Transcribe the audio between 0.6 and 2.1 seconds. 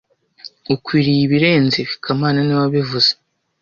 Ukwiriye ibirenze ibi